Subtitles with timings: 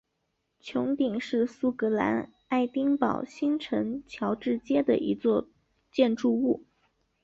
[0.59, 5.47] 穹顶是苏格兰爱丁堡新城乔治街的一座
[5.91, 6.65] 建筑物。